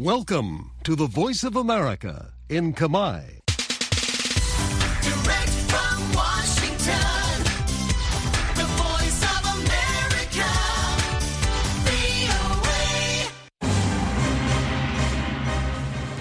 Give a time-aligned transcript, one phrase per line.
[0.00, 3.40] Welcome to the Voice of America in Kamai.
[5.02, 7.34] Direct from Washington,
[8.54, 10.50] the voice of America,
[11.88, 12.86] VOA.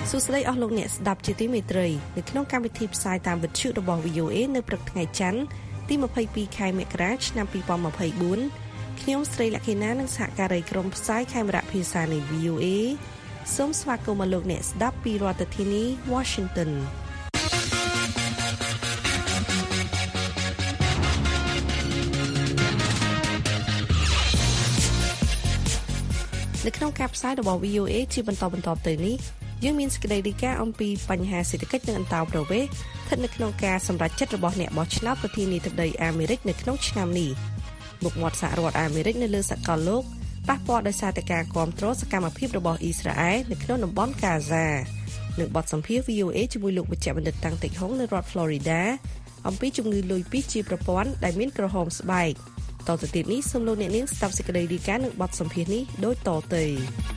[0.10, 1.88] សួស្តីអស់លោកអ្នកស្ដាប់ជាទីមេត្រី
[2.18, 5.42] នៅក្នុងកម្មវិធីផ្សាយតាមវិទ្យុរបស់ VOA នៅព្រឹកថ្ងៃច័ន្ទ
[5.90, 7.46] ទី22ខែមករាឆ្នាំ
[8.24, 12.66] 2024ខ្ញុំស្រីលក្ខិណានិងសហការីក្រុមផ្សាយខេមរៈភាសានៃ VOA
[13.56, 15.84] សូមស្វាគមន៍មកលោកអ្នកស្ដាប់ពីរដ្ឋធានី
[16.14, 16.72] Washington
[26.66, 29.16] នៅក្នុងការផ្សាយរបស់ VOA ជាបន្តបន្តទៅនេះ
[29.64, 37.30] យើងមានសេចក្តីរាយការណ៍អំពីបញ្ហាសេដ្ឋកិច្ចនិងអន្តោប្រវេសន៍ស្ថិតនៅក្នុងការសម្រេចចិត្តរបស់អ្នកបោះឆ្នោតប្រធានាធិបតីអាមេរិកនៅក្នុងឆ្នាំនេះ
[38.04, 40.04] មុខមាត់សហរដ្ឋអាមេរិកនៅលើសកលលោក
[40.48, 44.68] ប៉ះពាល់ដោយសារតែការគ្រប់គ្រងសកម្មភាពរបស់អ៊ីស្រាអែលនៅក្នុងតំបន់កាហ្សា
[45.40, 48.82] នឹងបទសម្ភាសន៍ VOA ជាមួយលោកវិជ្ជបណ្ឌិតតាំងតិចហុងនៅរដ្ឋ Florida
[49.48, 52.32] អំពីជំងឺលុយពីសជាប្រព័ន្ធដែលមានក្រហមស្បែក
[52.88, 57.17] តទៅទៀតនេះសូមលោកអ្នកនាងស្ដាប់សេចក្តីរាយការណ៍នឹងបទសម្ភាសន៍នេះដូចតទៅ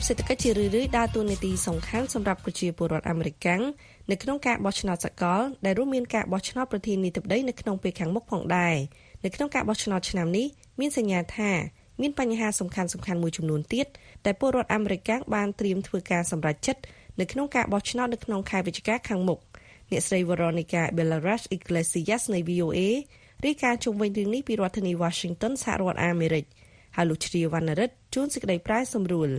[0.00, 3.62] ភាពសេដ្ឋកិច្ចជារឿយៗដើរតួនាទីសំខាន់សម្រាប់ប្រជាពលរដ្ឋអាមេរិកកាំង
[4.10, 8.76] នៅក្នុងការបោះឆ្នោតសកលដែលរួមមានការបោះឆ្នោតប្រធានាធិបតីនៅក្នុងពេលខាងមុខផងដែរ
[9.24, 10.46] នៅក្នុងការបោះឆ្នោតឆ្នាំនេះ
[10.80, 11.50] មានសញ្ញាថា
[12.00, 13.86] មានបញ្ហាសំខាន់សំខាន់មួយចំនួនទៀត
[14.26, 16.82] ដែលពលរដ្ឋអាមេរិកកាំងបានត្រៀមធ្វើការសម្រេចចិត្ត
[17.20, 19.38] នៅក្នុងការបោះឆ្នោតនៅក្នុងខែវិច្ឆិកាខាងមុខ
[19.90, 22.78] អ្នកស្រី Veronica Belarus Iglesias នៃ VOA
[23.46, 26.44] រាយការណ៍ជុំវិញរឿងនេះពីរដ្ឋធានី Washington សហរដ្ឋអាមេរិក
[26.96, 29.30] ហើយលោកជ្រាវណ្ណរិទ្ធជួនសេចក្តីប្រាយសម្រួល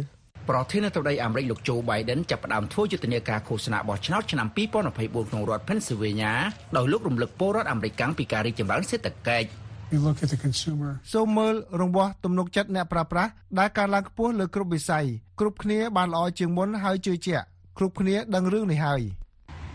[0.49, 6.33] ប្រធានាធិបតីអាមេរិកលោកโจ Biden ចាប់ផ្ដើមធ្វើយុទ្ធនាការឃោសនាបោះឆ្នោតឆ្នាំ2024ក្នុងរដ្ឋ Pennsylvania
[6.77, 9.47] ដោយលោករំលឹកពលរដ្ឋអាមេរិកកាំងពីការរីកចម្រើនសេដ្ឋកិច្ច
[9.93, 10.91] You look at the consumer.
[11.13, 15.05] សូមមើលរង្វាស់ទំនុកចិត្តអ្នកប្រើប្រាស់ដែលកើនឡើងខ្ពស់លើគ្រប់វិស័យ
[15.39, 17.45] គ្រប់គ្នាបានល្អជាងមុនហើយជឿជាក់
[17.77, 19.01] គ្រប់គ្នាដឹងរឿងនេះហើយ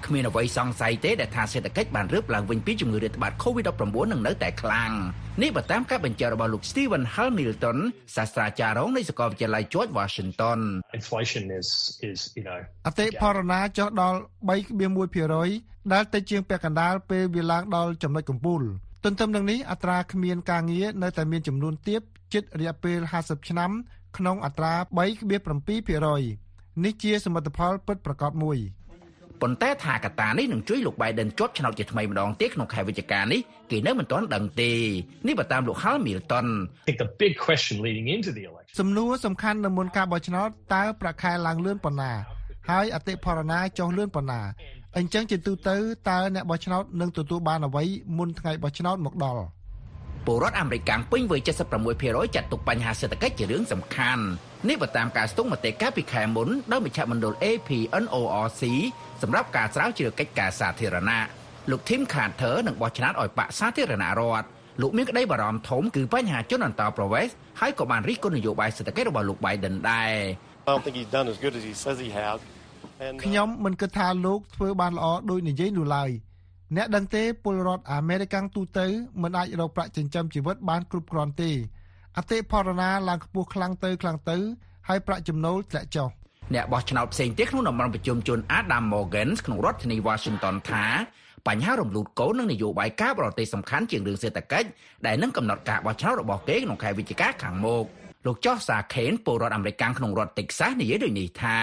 [0.07, 4.93] គ្មានអ្វីសង្ស័យទេដែលថាសេដ្ឋកិច្ចបានរើបឡើងវិញពីជំងឺរាតត្បាត COVID-19 នឹងនៅតែខ្លាំង
[5.43, 7.79] នេះបើតាមការបញ្ជាក់របស់លោក Stephen Hamilton
[8.17, 10.59] សាស្ត្រាចារ្យរងនៃសាកលវិទ្យាល័យ George Washington
[10.99, 11.69] inflation is
[12.11, 14.19] is you know អតិផរណាចុះដល់
[15.05, 18.63] 3.1%ដែលតិចជាងពាក់កណ្ដាលពេលវាឡើងដល់ចំណុចកំពូល
[19.05, 22.01] ទន្ទឹមនឹងនេះអត្រាគ្មានការងារនៅតែមានចំនួនទាប
[22.35, 23.71] ជិតរយៈពេល50ឆ្នាំ
[24.17, 28.59] ក្នុងអត្រា3.7%នេះជាសមិទ្ធផលពិតប្រាកដមួយ
[29.43, 34.73] ប៉ុន្តែថាកត្តានេះនឹងជួយលោក Biden ជាប់ឆ្នោតជាថ្មីម្ដងទៀតក្នុងខែវិច្ឆិកានេះគេនៅមិនទាន់ដឹងទេ
[35.27, 36.47] នេះបើតាមលោក Hamilton
[36.83, 42.13] I think the big question leading into the election សំណួរសំខាន់នៅមុនការបោះឆ្នោតតើប្រាក់ខែឡើងលឿនប៉ុណ្ណា
[42.71, 44.41] ហើយអតិផរណាចុះលឿនប៉ុណ្ណា
[44.97, 45.77] អញ្ចឹងជាទូទៅ
[46.09, 47.85] តើអ្នកបោះឆ្នោតនឹងទទួលបានអ្វី
[48.19, 49.45] មុនថ្ងៃបោះឆ្នោតមកដល់
[50.27, 51.41] ពលរដ្ឋអាមេរិកកាំងពេញវ័យ
[51.89, 54.25] 76%ចាត់ទុកបញ្ហាសេដ្ឋកិច្ចជារឿងសំខាន់
[54.69, 57.71] នេះបើតាមការស្ទង់មតិកាលពីខែមុនដោយមជ្ឈមណ្ឌល AP
[58.03, 58.63] NORC
[59.23, 61.25] សម្រាប់ការស្រាវជ្រាវកិច្ចការសាធារណៈ
[61.71, 64.47] លោក Tim Carter នឹងបោះឆ្នោតឲ្យបកសាធារណរដ្ឋ
[64.81, 70.13] លោកមានក្តីបារម្ភធំគឺបញ្ហាជនអន្តោប្រវេសន៍ហើយក៏បានរិះគន់នយោបាយសេដ្ឋកិច្ចរបស់លោក Biden ដែរ
[70.67, 72.39] I don't think he's done as good as he says he has.
[73.07, 76.11] And uh, ខ្ញុំមិនគិតថាលោកធ្វើបានល្អដោយនិយាយនោះឡើយ
[76.77, 78.87] អ្នកដឹងទេពលរដ្ឋអាមេរិកទូទៅ
[79.23, 81.51] មិនអាចរកប្រាក់ចិញ្ចឹមជីវិតបានគ្រប់គ្រាន់ទេ
[82.19, 84.37] អតិផរណាឡើងខ្ពស់ខ្លាំងទៅខ្លាំងទៅ
[84.89, 86.09] ហើយប្រាក់ចំណូលធ្លាក់ចុះ
[86.55, 90.85] អ្នកបោះឆ្នោតផ្សេងទៀតក្នុងតំបន់ប្រជុំជន Adam Morgan ក្នុងរដ្ឋធានី Washington ថា
[91.49, 94.69] បញ្ហារំលូតកូននិងនយោបាយការបរទេសសំខាន់ជាងរឿងសេដ្ឋកិច្ច
[95.07, 97.85] ដែលនឹងកំណត់ការបោះឆ្នោតរបស់គេក្នុងខែវិច្ឆិកាខាងមុខ
[98.27, 101.59] លោកចោះសាខេនពលរដ្ឋអាមេរិកក្នុងរដ្ឋ Texas និយាយដូចនេះថា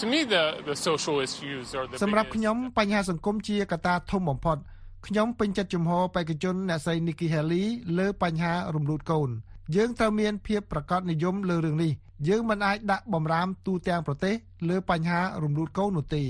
[0.00, 4.56] To me, the, the social issues are the សម្រាប់ biggest- ខ្ញុំបញ្ហាសង្គមជាកត្តាធំបំផុត
[5.06, 7.64] ខ្ញុំពេញចិត្តជំហរបេក្ខជនអ្នកស្រី Nikki Haley
[7.98, 9.30] លើបញ្ហារំលូតកូន
[9.74, 11.92] យើងត្រូវមានភាពប្រកបនិយមលើរឿងនេះ
[12.28, 14.34] យើងមិនអាចដាក់បំរាមទូទាំងប្រទេស
[14.68, 16.24] លើបញ្ហារំលូតកូននោះទេ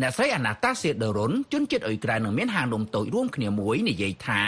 [0.00, 4.42] អ្នកស្រីអាណាតាសៀដឺរុនជនជាតិអ៊ុយក្រែននឹងមានហាងនំតូចរួមគ្នាមួយនិយាយថា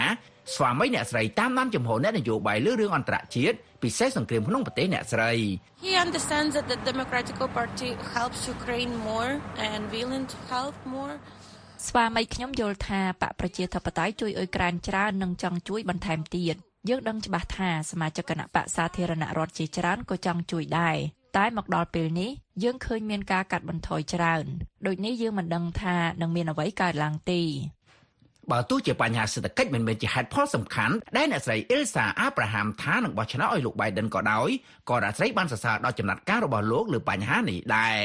[0.54, 5.32] ស្វាមីអ្នកស្រីតាមដានចំហអ្នកនយោបាយលើរឿងអន្តរជាតិពិសេសសង្គ្រាមក្នុងប្រទេសអ្នកស្រី
[5.84, 9.32] He understands that the Democratic Party helps Ukraine more
[9.68, 11.14] and willing to help more.
[11.88, 16.56] ស្វាមីខ្ញុំយល់ថាបកប្រជាធិបតេយ្យជួយអ៊ុយក្រែនច្រើននិងចង់ជួយបន្ថែមទៀត
[16.88, 20.96] យើងដឹងច្បាស់ថាសមាជិកគណៈបកសាធារណរដ្ឋជាច្រើនក៏ចង់ជួយដែរ
[21.36, 22.30] តែមកដល់ពេលនេះ
[22.62, 24.44] យើងឃើញមានការកាត់បន្ថយច្រើន
[24.86, 27.40] ដូចនេះយើងមិនដឹងថានឹងមានអ្វីកើតឡើងទេ
[28.50, 34.48] បើទោះជាបញ្ហាសេដ្ឋកិច្ចមិនមែនជាហេតុផលសំខាន់ដែលអ្នកស្រីអ៊ីលសាអាប់រ៉ាហាំថានឹងបោះឆ្នោតឲ្យលោក Biden ក៏ដោយ
[34.90, 37.98] ក៏អ្នកស្រីបានសរសើរដល់ចំណាត់ការរបស់លោកលើបញ្ហានេះដែរ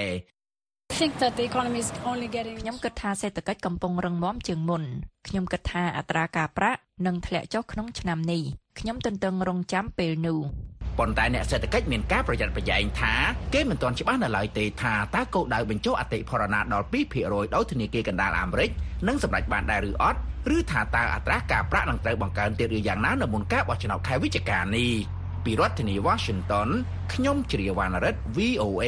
[2.62, 4.84] ខ្ញុំគិតថាសេដ្ឋកិច្ចកំពុងរឹងមាំជាងមុន
[5.28, 8.42] ខ្ញុំគិតថាអត្រាការប្រាក់នឹងធ្លាក់ចុះក្នុងឆ្នាំនេះ
[8.80, 10.40] ខ្ញុំទន្ទឹងរង់ចាំពេលនោះ
[11.00, 13.14] ប៉ុន្តែអ្នកសេដ្ឋកិច្ចមានការប្រយ័ត្នប្រយែងថា
[13.54, 16.86] គេមិនទាន់ច្បាស់នៅឡើយទេថាតើគោលដៅបញ្ចុះអតិផរណាដល់
[17.20, 18.70] 2%ដោយធនាគារកណ្ដាលអាមេរិក
[19.08, 20.20] នឹងសម្រេចបានដែរឬអត់
[20.56, 24.92] ឬថាតើអត្រាការប្រាក់នឹងត្រូវបង្កើនទៀតឬយ៉ាងណានៅមុនការបោះឆ្នោតខែវិច្ឆិកានេះ
[25.46, 26.70] ពីរដ្ឋធានី Washington
[27.14, 28.88] ខ្ញុំជ្រាវណ្ណរិទ្ធ VOA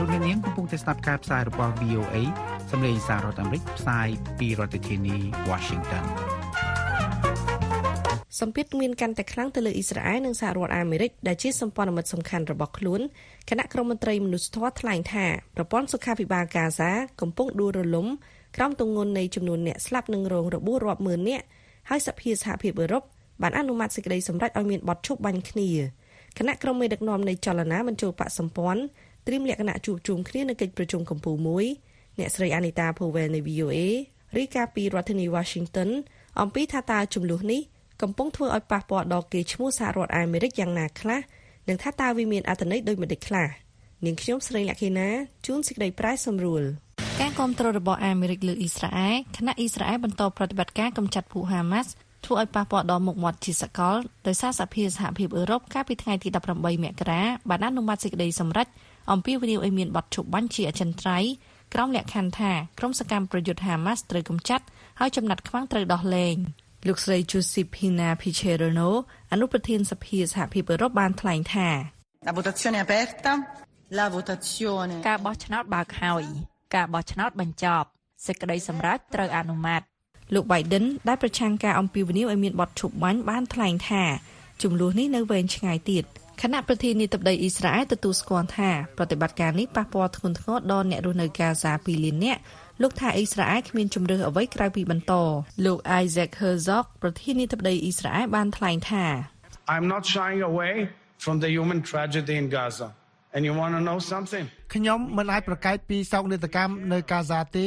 [0.00, 2.16] លោកអ្នកនាងកំពុងតែស្ដាប់ការផ្សាយរបស់ VOA
[2.70, 4.08] សម្លេងសាររដ្ឋអាមេរិកផ្សាយ
[4.38, 5.16] ពីរដ្ឋធានី
[5.48, 6.04] Washington
[8.40, 13.00] សម្ពាធមានកាន់តែខ្លាំងទៅលើអ៊ីស្រាអែលនិងសហរដ្ឋអាមេរិកដែលជាសម្ព័ន្ធមិត្តសំខាន់របស់ខ្លួន
[13.50, 16.90] គណៈក្រមមន្ត្រីមនុស្សធម៌ថ្លែងថាប្រព័ន្ធសុខាភិបាលកាហ្សា
[17.20, 18.06] កំពុងដួលរលំ
[18.56, 21.44] ក្រោមទម្ងន់នៃចំនួនអ្នកស្លាប់និងរងរបួសរាប់ម៉ឺននាក់
[21.88, 23.02] ហើយសភាសហភាពអឺរ៉ុប
[23.42, 25.70] បានអនុម័តសេចក្តីសម្រេចឲ្យមានបទឈប់បាញ់គ្នា
[26.38, 28.82] គណៈក្រុមមេដឹកនាំនៃចលនាមិនចូលបកសម្ព័ន្ធ
[29.28, 31.66] ត្រៀមលក្ខណៈជួបជុំគ្នានៅកិច្ចប្រជុំកំពូលមួយ
[32.18, 33.78] អ្នកស្រីអានីតាភូវែលនៃ VOA
[34.36, 35.90] រីកាពីរដ្ឋធានី Washington
[36.40, 37.60] អំពីថាតើចំនួននេះ
[38.02, 41.20] កំពុងធ្វើឲ្យប៉ះពាល់ដល់គេឈ្មោះសហរដ្ឋអាមេរិកយ៉ាងណាខ្លះ
[41.68, 43.48] និងថាតើវាមានអត្ថន័យដូចម្តេចខ្លះ
[44.04, 45.08] នាងខ្ញុំស្រីលក្ខិណា
[45.46, 46.62] ជួនសេចក្តីប្រែសម្រួល
[47.20, 51.90] ការគ្រប់គ្រងរបស់អាមេរិកលើអ៊ីស្រាអែលគណៈអ៊ីស្រាអែលបន្តប្រតិបត្តិការកម្ចាត់ភូហាម៉ាស់
[52.24, 53.96] ធ្វើឲ្យប៉ះពាល់ដល់មុខមាត់ជាសកល
[54.26, 58.66] ដោយសារសហភាពសហភាពអឺរ៉ុបកាលពីថ្ងៃទី18មករាបានអនុម័តសេចក្តីសម្រេច
[59.12, 61.30] អំពីវិនិយោគឲ្យមានបទឈប់បាញ់ជាអចិន្ត្រៃយ៍
[61.74, 64.64] ក្រោមលក្ខខណ្ឌថាក្រុមសកម្មប្រយុទ្ធហាម៉ាស់ត្រូវកម្ចាត់
[65.00, 66.36] ហើយចំណាត់ខ្មាំងត្រូវដោះលែង
[66.86, 68.90] លោកស្រី Giuseppina Picerno
[69.32, 71.68] អនុប្រធានសភាសហភាពអឺរ៉ុបបានថ្លែងថា
[72.26, 73.32] La votazione è aperta.
[73.98, 76.24] La votazione ការបោះឆ្នោតបើកហើយ
[76.74, 77.88] ការបោះឆ្នោតបញ្ចប់
[78.26, 79.80] សេចក្តីសម្រេចត្រូវអនុម័ត
[80.34, 84.02] លោក Biden ដែលប្រឆាំងការអំពាវនាវឲ្យមានបទឈប់បាញ់បានថ្លែងថា
[84.62, 86.04] ចំនួននេះនៅវែងឆ្ងាយទៀត
[86.42, 92.40] គណៈប្រធានាធិបតីអ៊ីស្រាអែលទទួលស្គាល់ថាប្រតិបត្តិការនេះប៉ះពាល់ធ្ងន់ធ្ងរដល់អ្នករស់នៅកាហ្សា2លាននាក់
[92.82, 95.12] លោកថាអ៊ីស្រាអែលគ្មានជំរឿអ្វីក្រៅពីបន្ត
[95.66, 99.04] លោក Isaac Herzog ប្រធានាធិបតីអ៊ីស្រាអែលបានថ្លែងថា
[99.74, 100.74] I'm not shying away
[101.24, 102.88] from the human tragedy in Gaza.
[103.34, 104.44] And you want to know something?
[104.74, 107.66] ខ្ញុំមិនអាចប្រកែកពីសោកនាដកម្មនៅកាហ្សាទេ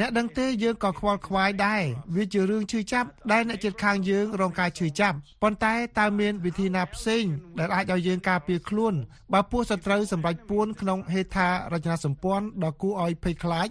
[0.00, 1.82] អ្នកដឹងទេយើងក៏ខ្វល់ខ្វាយដែរ
[2.16, 7.24] វាជារឿងឈឺចាប់ដែលអ្នកជិតខាងយើងរងការឈឺចាប់ប៉ុន្តែតើមានវិធីណាផ្សេង
[7.58, 8.94] ដែលអាចឲ្យយើងការពារខ្លួន
[9.32, 13.68] បើពួកសត្រូវសម្រេចពួនក្នុងហេដ្ឋារចនាសម្ព័ន្ធដ៏គួរឲ្យភ័យខ្លាច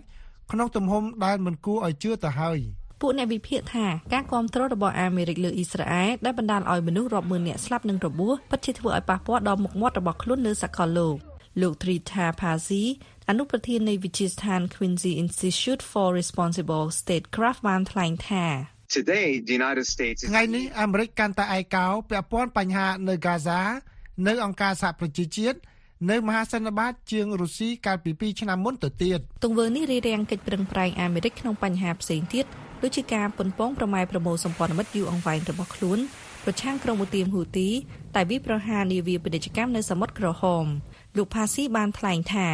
[0.52, 2.60] ក្នុងទំហំដែលមិនគួរឲ្យជឿទៅហើយ
[3.02, 12.84] ពួកអ្នកវិភាគថាការគ្រប់គ្រងរបស់អាមេរិកលើអ៊ីស្រាអែលដែលបណ្ដាលឲ្យមនុស្សរាប់ម៉ឺននាក់ស្លាប់និងរបួសពិតជាធ្វើឲ្យប៉ះពាល់ដល់មុខមាត់របស់ខ្លួនលើសកលលោក លោក Trita Pasi
[13.30, 18.46] អនុប្រធាននៃវិទ្យាស្ថាន Quincy Institute for Responsible Statecraft បានថ្លែងថា
[18.98, 23.62] Today, the United States is ថ្ងៃនេះអាមេរិកកាន់តែឯកោពាក់ព័ន្ធបញ្ហានៅកាហ្សា
[24.28, 25.58] នៅអង្គការសហប្រជាជាតិ
[26.12, 32.46] នៅមហាសន្និបាតជាងរុស្ស៊ីកាលពី2ឆ្នាំមុនទៅទៀតទង្វើនេះរារាំងកិច្ចប្រឹងប្រែងអាមេរិកក្នុងបញ្ហាផ្សេងទៀត
[32.84, 36.00] ដូចជាការប៉ុនប៉ងប្រម៉ែប្រមូលសម្ព័ន្ធមិត្តយូរអង្វែងរបស់ខ្លួន
[36.46, 37.70] ប្រឆាំងក្រុមឧទាមហ៊ូទី
[38.16, 40.66] តែវាប្រហារនាវាពាណិជ្ជកម្មនៅសមុទ្រក្រហម
[41.18, 42.50] លោកផាស៊ីបានថ្លែងថា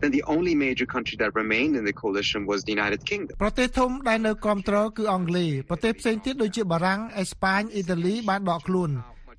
[0.00, 3.34] then the only major country that remained in the coalition was the United Kingdom.
[3.42, 8.90] ប្រទេសធំដែលនៅគ្រប់គ្រងគឺអង់គ្លេសប្រទេសផ្សេងទៀតដូចជាបារាំងអេស្ប៉ាញអ៊ីតាលីបានដកខ្លួន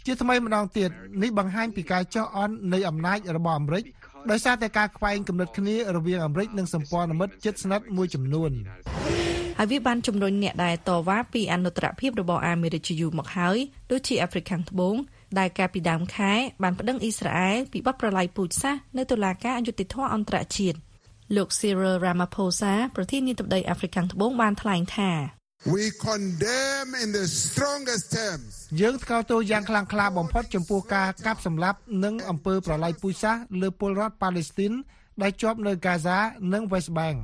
[0.05, 0.89] ជាថ្មីម្ដងទៀត
[1.23, 3.83] នេះបង្ហាញពីការចុះអន់នៃអំណាចរបស់អាមេរិក
[4.31, 8.51] ដោយសារតែការខ្វែងគំនិតគ្នារវាងអាមេរិកនិងសម្ព័ន្ធមិត្តជិតស្និទ្ធមួយចំនួន
[9.59, 13.57] ហើយវាបានជំរុញអ្នកដែលតវ៉ាពីអនុត្តរភាពរបស់អាមេរិកជាយូរមកហើយ
[13.91, 14.95] ដូចជាអាហ្វ្រិកខាងត្បូង
[15.39, 16.33] ដែលកាលពីដើមខែ
[16.63, 20.77] បានប្តឹងអ៊ីស្រាអែលពីបទប្រល័យពូជសាសន៍នៅតុលាការអយុត្តិធម៌អន្តរជាតិ
[21.35, 25.11] លោក Cyril Ramaphosa ប្រធានាធិបតីអាហ្វ្រិកខាងត្បូងបានថ្លែងថា
[25.75, 34.73] We condemn in the strongest terms យើងថ្កោលទោសយ៉ាងខ្លាំងក្លាបំផុតចំពោះការកាប់សម្លាប់និងអំពើប្រល័យពូជសាសន៍លើពលរដ្ឋប៉ាឡេស្ទីន
[35.21, 36.17] ដែលជាប់នៅកាហ្សា
[36.53, 37.17] និង West Bank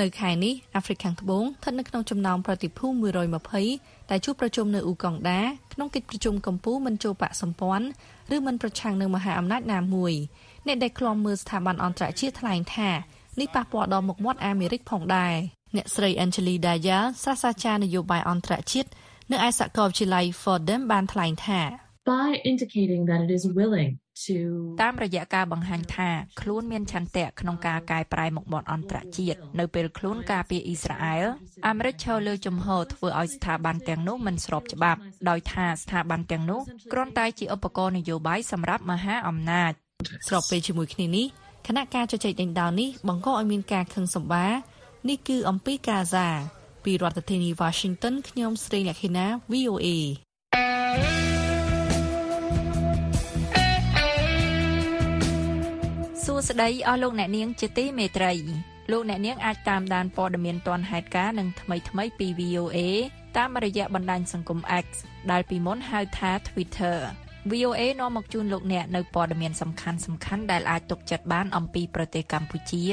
[0.00, 2.86] នៅខែនេះអាហ្វ្រិកខាងត្បូងស្ថិតនៅក្នុងចំណោមប្រតិភូ
[3.48, 7.86] 120 ដែលជួបប្រជុំនៅអ៊ូកុងដាក្នុងកិច្ចប្រជុំកម្ពុជាមិនចូលបកសម្ព័ន្ធ
[8.34, 10.12] ឬមិនប្រឆាំងនឹងមហាអំណាចណាមួយ
[10.66, 12.90] អ្នកដែលឃ្លាំមើលស្ថាប័នអន្តរជាតិថ្លែងថា
[13.40, 15.34] នេះប៉ះពាល់ដល់មុខមាត់អាមេរិកផងដែរ
[15.76, 18.88] អ្នកស្រី Angeli Daya សាស្ត្រាចារ្យនយោបាយអន្តរជាតិ
[19.32, 21.60] នៅឯសាកលវិទ្យាល័យ Fordham បានថ្លែងថា
[22.14, 24.07] by indicating that it is willing to
[24.82, 26.10] តាមរយៈការបង្ហាញថា
[26.40, 31.24] ខ្លួនមានឆន្ទៈក្នុងការកែប្រែមុខមាត់អន្តរជាតិនៅពេលខ្លួនការពារអ៊ីស្រាអែល
[31.68, 36.60] អាមេរិកឈរលើជំហរធ្វើឲ្យស្ថាប័នទាំងនោះមិនស្របច្បាប់ដោយថាស្ថាប័នទាំងនោះ
[36.92, 39.72] គ្រាន់តែជាឧបករណ៍នយោបាយសម្រាប់មហាអំណាច
[40.26, 41.26] ស្របពេលជាមួយគ្នានេះ
[41.66, 44.52] គណៈការជជែកដេញដោលនេះបង្កឲ្យមានការខឹងសម្បារ
[45.08, 46.28] នេះគឺអំពីកាហ្សា
[46.84, 49.88] ពីរដ្ឋធានី Washington ខ្ញុំស្រីលក្ខិណា VOA
[56.28, 58.32] សសួស្តីអស់លោកអ្នកនាងជាទីមេត្រី
[58.92, 62.78] លោកអ្នកនាងអាចតាមដានព័ត៌មានទាន់ហេតុការណ៍និងថ្មីៗពី VOA
[63.36, 64.86] តាមរយៈបណ្ដាញសង្គម X
[65.30, 66.96] ដែលពីមុនហៅថា Twitter
[67.50, 72.84] VOA នាំមកជូនលោកអ្នកនៅព័ត៌មានសំខាន់សំខាន់ដែលអាចទុកចិត្តបានអំពីប្រទេសកម្ពុជា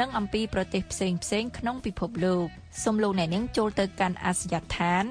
[0.00, 2.46] និងអំពីប្រទេសផ្សេងផ្សេងក្នុងពិភពលោក
[2.82, 5.04] សូមលោកអ្នកនាងចូលទៅកាន់អាសយដ្ឋាន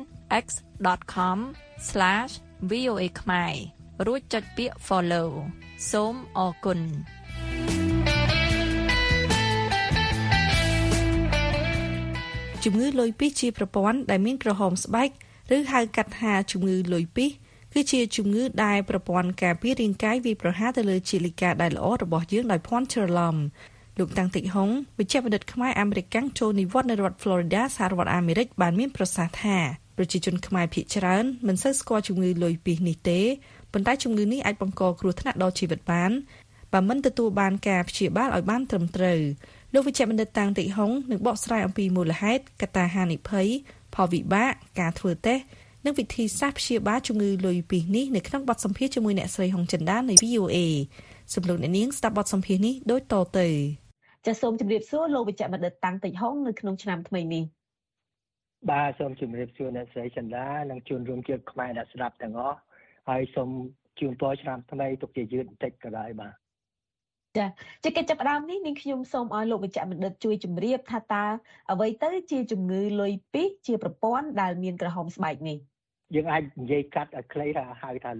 [0.46, 3.54] x.com/voa ខ្មែរ
[4.08, 5.30] រួចចុចពាក្យ follow
[5.92, 6.82] សូមអរគុណ
[12.66, 15.10] ជំងឺលុយពីសជាប្រព័ន្ធដែលមានក្រហមស្បែក
[15.56, 17.30] ឬហៅកាត់ថាជំងឺលុយពីស
[17.74, 23.36] គឺជាជំងឺដែលប្រព័ន្ធការពាររាងកាយវាយប្រហារទៅលើជាលិកាដែលល្អរបស់យើងដោយភ័ន្តច្រឡំ
[24.00, 29.58] លោកតាំងតិចហុងវិជ្ជបណ្ឌិតខ្មែរអាមេរិកាំងចូលនិវត្តន៍នៅរដ្ឋ Florida សហរដ្ឋអាមេរិកបានមានប្រសាសន៍ថា
[29.98, 33.22] ប្រជាជនខ្មែរភាគច្រើនមិនសូវស្គាល់ជំងឺលុយពីសនេះទេ
[33.74, 36.12] ប៉ុន្តែជំងឺនេះអាចបង្កគ្រោះថ្នាក់ដល់ជីវិតបាន
[36.74, 39.20] បើមិនទទួលបានការព្យាបាលឲ្យបានត្រឹមត្រូវ
[39.74, 43.48] លោកវិជ្ជបណ្ឌិតតាំងតិហុងនឹងបកស្រាយអំពីមូលហេតុកត្តាហានិភ័យ
[43.96, 45.44] ផលវិបាកការធ្វើតេស្ត
[45.86, 50.58] និងវិធីសាស្ត្រព្យាបាលជំងឺលុយពីសនេះនៅក្នុងបទសម្ភាសន៍ជាមួយអ្នកស្រីហុងចិន្តានៃ VOA
[51.34, 53.48] សំឡេងអ្នកនាងស្ដាប់បទសម្ភាសន៍នេះដូចតទៅ
[54.26, 57.44] ចាសសូមជម្រាបសួរលោកវិជ្ជបណ្ឌិតតាំងតិចហុងនៅក្នុងឆ្នាំថ្មីនេះ
[58.72, 62.58] បាទសូមជម្រាបសួរអ្នកស្រីចិន្តានិងជួនរួមជាតិខ្មែរអ្នកស្ដាប់ទាំងអស់
[63.10, 63.50] ហើយសូម
[64.00, 66.49] ជូនពរឆ្នាំថ្មីទុកជាយឺតបន្តិចក៏ដោយបាទ
[67.38, 67.46] ចា
[67.84, 71.26] ជាកិច្ចចាប់ផ្ដើមនេះនាងខ្ញុំសូមឲ្យលោកវិជ្ជបណ្ឌិតជួយជម្រាបថាតើ
[71.72, 75.58] អ្វីទៅជាជំងឺលុយពីសជាប្រព័ន្ធដែលមានក្រហមស្បែកនេះ
[76.16, 78.12] យើងអាចនិយាយកាត់ឲ្យខ្លីថាហៅថា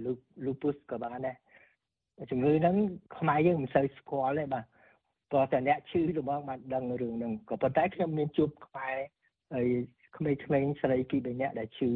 [0.44, 1.36] lupus ក៏បានដែរ
[2.30, 2.76] ជំងឺហ្នឹង
[3.18, 4.64] ខ្មែរយើងមិនសូវស្គាល់ទេបាទ
[5.30, 8.96] ព្រោះតែអ្នកឈឺរបស់បានដឹងរឿងហ្នឹងក៏ប៉ុន្តែខ្ញុំមានជួបខ្មែរ
[9.54, 9.68] ហើយ
[10.16, 11.90] ក្មេងៗស្រីពីរបីនាក់ដែលឈឺ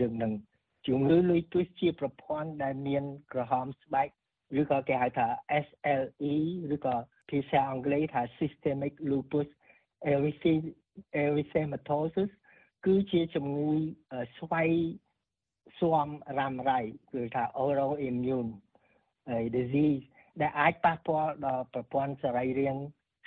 [0.00, 0.32] រឿងហ្នឹង
[0.86, 4.08] ជំងឺលុយទូសជាប្រព័ន្ធដែលមានក្រហមស្បែក
[4.60, 5.26] ឬក៏គេហៅថា
[5.66, 6.34] SLE
[6.74, 6.94] ឬក៏
[7.30, 9.48] ភាសាអង់គ្លេសថា systemic lupus
[11.22, 12.30] erythematosus
[12.86, 13.70] គឺជាជំងឺ
[14.38, 14.70] ស្វ័យ
[15.78, 16.08] ស៊ាំ
[16.38, 16.80] រ៉ាំរ៉ៃ
[17.12, 18.50] គឺថា autoimmune
[19.56, 20.04] disease
[20.40, 22.82] ដែលអាចប៉ះពាល់ដល់ប្រព័ន្ធសរីរាង្គ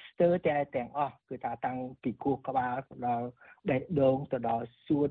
[0.07, 2.75] ស្ទើរតែទាំងអស់គឺថាតាំងពីគោះក្បាល
[3.07, 3.27] ដល់
[3.69, 5.09] បេះដូងទៅដល់សួត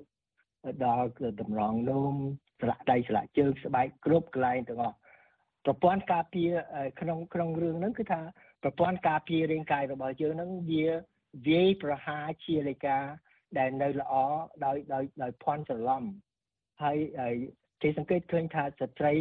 [0.87, 1.09] ដល់
[1.41, 2.15] តម្រងនោម
[2.61, 4.97] ស្លាកដៃស្លាកជើងស្បែកគ្រប់កន្លែងទាំងអស់
[5.67, 6.51] ប្រព័ន្ធការពារ
[7.01, 8.21] ក្នុងក្នុងរឿងហ្នឹងគឺថា
[8.63, 10.87] ប្រព័ន្ធការពាររាងកាយរបស់យើងហ្នឹងវា
[11.49, 12.99] វាយប្រហារជាលេខា
[13.59, 14.15] ដែលនៅល្អ
[14.65, 16.03] ដោយដោយដោយភ័ន្តច្រឡំ
[16.83, 16.99] ហើយ
[17.83, 19.15] គេសង្កេតឃើញថាស្ត្រី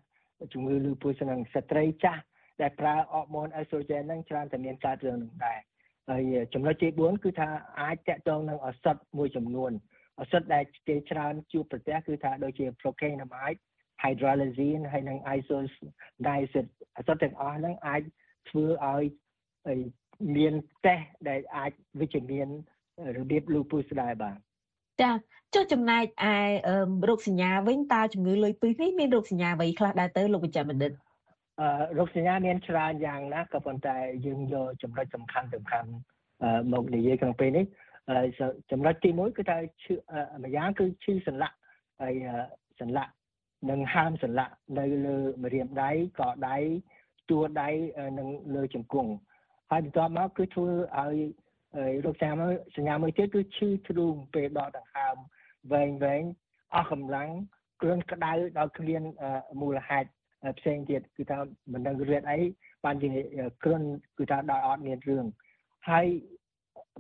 [0.53, 2.23] ជំងឺលូពូសនឹងស្ត្រីចាស់
[2.61, 5.61] ដែលប្រើអរម៉ូន estrogen ហ្នឹងច្រើនតែមានកើតរឿងហ្នឹងដែរ
[6.11, 6.23] ហើយ
[6.55, 7.49] ចំណុចទី4គឺថា
[7.81, 9.73] អាចតាក់ទងនឹងឱសថមួយចំនួន
[10.21, 13.61] ឱសថដែលគេច្រើនជួបប្រទះគឺថាដូចជា procainamide
[14.03, 16.67] hydralazine ហើយនិង isoniazid
[16.99, 18.03] ឱសថទាំងអស់ហ្នឹងអាច
[18.49, 19.05] ធ្វើឲ្យ
[20.37, 20.55] មាន
[20.87, 22.49] តេស្តដែលអាចវិជ្ជមាន
[23.17, 24.37] របៀប lupus ដែរបាទ
[25.01, 25.11] ចា
[25.55, 26.35] ចុះចំណែកឯ
[27.09, 30.93] រោគសញ្ញាវិញតើជំងឺលុយពឹសនេះមានរោគសញ្ញាអ្វីខ្លះដែរទៅលោកវិជ្ជបណ្ឌិត
[31.61, 31.69] អឺ
[31.99, 35.91] រោគសញ្ញាមានច្រើនយ៉ាងណាស់ក៏ប៉ុន្តែយើងយកចំណុចសំខាន់សំខាន់
[36.73, 37.65] មកនិយាយក្នុងពេលនេះ
[38.71, 39.95] ចំណុចទី1គឺថាឈឺ
[40.45, 41.57] ម្យ៉ាងគឺឈឺសន្លាក់
[42.03, 42.15] ហើយ
[42.81, 43.13] សន្លាក់
[43.71, 45.91] និងហើមសន្លាក់នៅលើម្រាមដៃ
[46.21, 46.57] កដៃ
[47.31, 47.69] ទួដៃ
[48.19, 49.11] និងលើជង្គង់
[49.71, 50.69] ហើយបន្ទាប់មកគឺធ្វើ
[50.99, 51.17] ឲ្យ
[52.05, 55.17] រោគសញ្ញាសញ្ញាមួយទៀតគឺឈឺទ្រូងពេលដកដង្ហើម
[55.73, 56.23] វែងវែង
[56.75, 57.29] អស់កម្លាំង
[57.81, 59.03] គ្រុនក្តៅដល់គ្មាន
[59.61, 60.09] មូលហេតុ
[60.59, 61.39] ផ្សេងទៀតគឺថា
[61.73, 62.39] មិនដឹងរៀនអី
[62.85, 63.09] បានជា
[63.65, 63.83] គ្រុន
[64.19, 65.25] គឺថាដល់អត់មានរឿង
[65.91, 66.07] ហើយ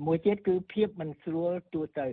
[0.06, 2.06] មួយទៀតគឺភាពមិនស្រួលទូទៅ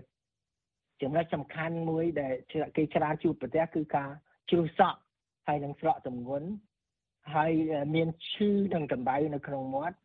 [1.01, 2.33] ចំណុចសំខាន់មួយដែល
[2.77, 4.09] គេច្រើនជួបប្រទះគឺការ
[4.49, 4.99] ជ្រុះសក់
[5.47, 6.47] ហើយនឹងស្រកទម្ងន់
[7.35, 7.51] ហើយ
[7.95, 9.97] មានឈឺនិងកម្ដៅនៅក្នុងមាត់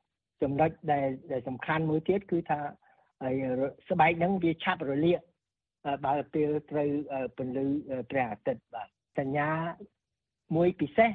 [0.43, 1.09] ចំណុចដែល
[1.49, 2.61] សំខាន់មួយទៀតគឺថា
[3.23, 3.35] ហើយ
[3.91, 5.21] ស្បែកហ្នឹងវាឆាប់រលាក
[6.05, 6.89] បើពេលត្រូវ
[7.37, 7.67] ពន្លឺ
[8.11, 8.89] ព្រះអាទិត្យបាទ
[9.19, 9.49] សញ្ញា
[10.57, 11.11] មួយពិសេស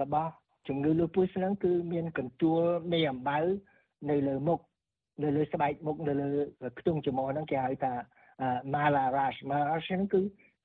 [0.00, 0.32] របស់
[0.68, 2.60] ជំងឺ lupus ហ្នឹងគឺមានកន្ទួល
[2.92, 3.38] មេអំបៅ
[4.10, 4.60] នៅលើមុខ
[5.22, 6.30] នៅលើស្បែកមុខនៅលើ
[6.78, 7.92] ខ្ទង់ច្រមុះហ្នឹងគេហៅថា
[8.74, 10.20] mala rash mala rash ហ្នឹងគឺ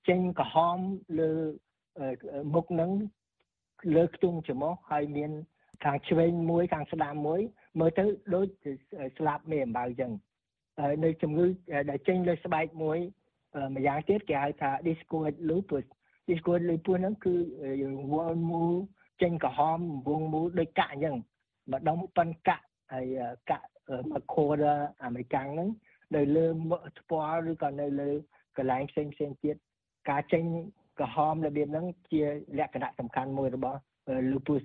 [0.09, 0.77] ចេញក្រហម
[1.19, 1.31] លើ
[2.53, 2.91] មុខហ្នឹង
[3.95, 5.31] លើខ្ទង់ច្រមុះហើយមាន
[5.83, 7.41] ខាងឆ្វេងមួយខាងស្ដាំមួយ
[7.79, 8.03] មើលទៅ
[8.35, 8.47] ដូច
[9.17, 10.11] ស្លាប់មេអំបៅអញ្ចឹង
[11.03, 11.45] នៅជំងឺ
[11.89, 12.97] ដែលចេញលើស្បែកមួយ
[13.75, 15.85] ម្យ៉ាងទៀតគេហៅថា discoid lupus
[16.29, 17.35] discoid lupus ហ្នឹងគឺ
[18.13, 18.73] វល់មូល
[19.21, 21.15] ចេញក្រហមវងមូលដូចកាក់អញ្ចឹង
[21.71, 23.05] ម្ដុំប៉ិនកាក់ហើយ
[23.49, 23.65] កាក់
[24.11, 24.65] មកខូដ
[25.03, 25.69] អាមេរិកាំងហ្នឹង
[26.15, 26.45] នៅលើ
[26.97, 28.09] ស្ពាល់ឬក៏នៅលើ
[28.57, 29.55] កន្លែងផ្សេងផ្សេងទៀត
[30.09, 30.43] ការចេញ
[30.99, 32.21] ក្រហមរបៀបហ្នឹងជា
[32.57, 33.79] លក្ខណៈសំខាន់មួយរបស់
[34.31, 34.63] lupus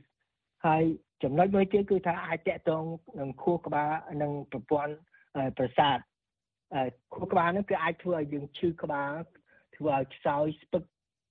[0.66, 0.84] ហើយ
[1.22, 2.84] ចំណុចមួយទៀតគឺថាអាចតកតង
[3.20, 3.90] នឹងខួរក្បាល
[4.22, 4.94] និងប្រព័ន្ធ
[5.58, 5.98] ប្រសាទ
[7.14, 9.12] ខួរក្បាលហ្នឹងគឺអាចធ្វើឲ្យយើងឈឺក្បាល
[9.76, 10.82] ធ្វើឲ្យខ្សោយស្ពឹក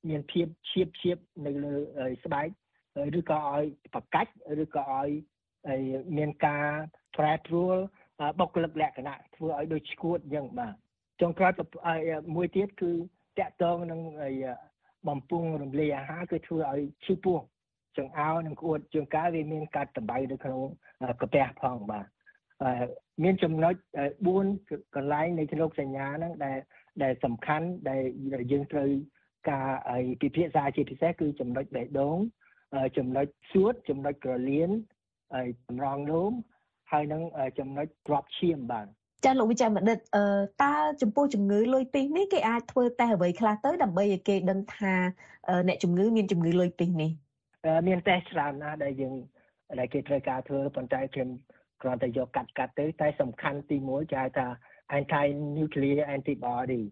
[0.10, 1.76] មានភាពឈៀបឈៀបនៅលើ
[2.24, 2.48] ស្បែក
[3.20, 3.64] ឬក៏ឲ្យ
[3.94, 4.32] ប្រកាច់
[4.64, 5.10] ឬក៏ឲ្យ
[6.18, 6.68] មានការ
[7.18, 7.76] ប្រែប្រួល
[8.40, 10.74] បុគ្គលិកលក្ខណៈធ្វើឲ្យដូចឈួតអញ្ចឹងបាទ
[11.22, 11.52] ចុងក្រោយ
[12.36, 12.92] មួយទៀតគឺ
[13.40, 14.02] តកតងនឹង
[15.08, 17.40] បំពង់រំលាយអាហារគឺធ្វើឲ្យឈឺពោះ
[17.98, 20.62] ចង្អោរនិងក្អួតជួនកាលវាមានកាត់តម្បៅនៅក្នុង
[21.22, 22.06] កាពះផងបាទ
[23.24, 23.74] មានចំណុច
[24.36, 26.58] 4កន្លែងនៃជ្រោគសញ្ញាហ្នឹងដែល
[27.04, 28.04] ដែលសំខាន់ដែល
[28.52, 28.90] យើងត្រូវ
[29.50, 29.70] ការ
[30.22, 32.18] ពិភាក្សាជាពិសេសគឺចំណុចបេះដូង
[32.98, 34.70] ចំណុចសួតចំណុចក្រលៀន
[35.34, 36.32] ហើយតម្រងនោម
[36.92, 37.22] ហើយនឹង
[37.60, 38.88] ចំណុចក្របឈាមបាទ
[39.26, 40.24] ចាលោកវិជ្ជបណ្ឌិតអឺ
[40.64, 44.94] តើចំពោះជំងឺលុយពីសនេះគេអាចធ្វើតេស្តអ្វីខ្លះទៅដើម្បីឲ្យគេដឹងថា
[45.68, 47.12] អ្នកជំងឺមានជំងឺលុយពីសនេះ
[47.88, 49.14] មានតេស្តច្រើនណាស់ដែលយើង
[49.80, 51.30] ដែលគេត្រូវការធ្វើប៉ុន្តែខ្ញុំ
[51.82, 54.48] គ្រាន់តែយកកាត់កាត់ទៅតែសំខាន់ទី1គេហៅថា
[54.98, 55.26] anti
[55.58, 56.84] nuclear antibody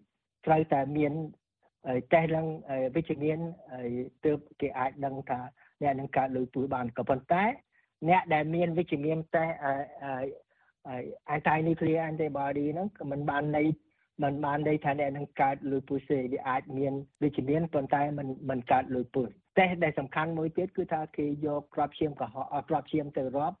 [0.46, 1.12] ត្រូវតែមាន
[2.12, 2.46] តេស្តឡើង
[2.94, 3.38] វិជ្ជមាន
[4.24, 5.40] ទើបគេអាចដឹងថា
[5.82, 7.44] អ្នកនឹងកើតលុយពូជបានក៏ប៉ុន្តែ
[8.08, 9.54] អ្នកដែលមានវិជ្ជមានតេស្ត
[11.34, 13.66] anti nuclear antibody ហ្នឹងក៏មិនបានន័យ
[14.22, 23.56] មិនបានន័យថាអ្នកនឹងកើតលុយពូជទេវាអាចមានវិជ្ជមានប៉ុន្តែមិនមិនកើតលុយពូជ តេស្តដែលសំខាន់មួយទៀតគឺថាគេយកក្របឈាមក្រហមក្របឈាមទៅរាប់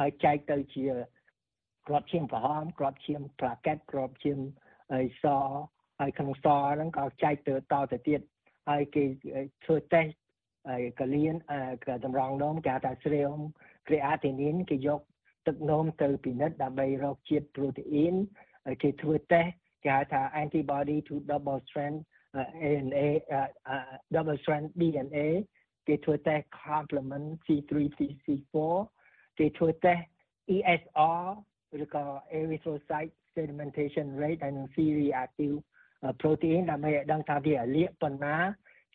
[0.00, 0.86] ហើយចែកទៅជា
[1.88, 4.38] ក្របឈាមក្រហមក្របឈាមផ្លាកេតក្របឈាម
[4.92, 5.24] អីស
[6.00, 8.20] ហើយក្នុងសហ្នឹងក៏ចែកទៅតទៅទៀត
[8.68, 9.04] ហើយគេ
[9.64, 10.12] ធ្វើតេស្ត
[10.68, 11.34] ហើយកលៀន
[11.86, 13.40] ក៏តម្រង់នោមគេហៅថា serum
[13.86, 15.00] creatinine គេយក
[15.46, 18.14] ទឹកនោមទៅពិនិត្យដើម្បីរកជាតិប្រូតេអ៊ីន
[18.82, 19.52] គេធ្វើតេស្ត
[19.84, 21.98] គេហៅថា antibody to double strand
[22.34, 23.06] ANA
[24.14, 25.28] double strand DNA
[25.86, 27.72] គេធ្វើតេស្ត complement C3
[28.24, 28.76] C4
[29.38, 30.04] គេធ្វើតេស្ត
[30.54, 31.26] ESR
[31.84, 32.04] ឬក៏
[32.38, 35.56] erythrocyte sedimentation rate ហើយនិង C reactive
[36.20, 38.36] protein ដើម្បីឲ្យដឹងថាវាលាកប៉ុណ្ណា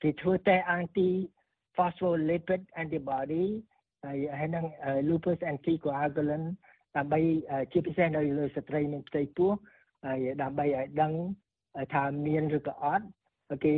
[0.01, 1.09] គេធ្វើតេស្ត anti
[1.75, 3.45] phospholipid antibody
[4.05, 4.65] ហើយហើយនឹង
[5.09, 6.47] lupus anticoagulant
[6.97, 7.19] ដើម្បី
[7.71, 9.51] ជាពិសេសនៅលើស្ត្រីមានផ្ទៃពោះ
[10.05, 11.13] ហើយដើម្បីឲ្យដឹង
[11.93, 13.05] ថាមានឬក៏អត់
[13.65, 13.75] គេ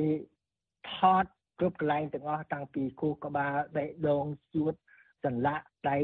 [0.94, 1.26] ថត
[1.60, 4.74] គ្រប់កន្លែងទាំងអស់តាំងពីខួរក្បាលបេះដូងសួត
[5.26, 5.98] សន្លាក់ដៃ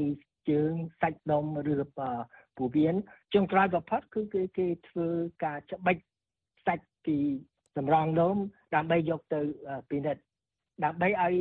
[0.49, 0.71] ជើង
[1.01, 2.95] សាច់ដុំឬពោះវៀន
[3.33, 5.07] ចុងក្រោយបំផុតគឺគេគេធ្វើ
[5.43, 5.97] ការច្បិច
[6.67, 7.17] សាច់ពី
[7.77, 8.37] សម្រងនោម
[8.75, 9.41] ដើម្បីយកទៅ
[9.89, 10.23] ពិនិត្យ
[10.83, 11.35] ដើម្បីឲ្យ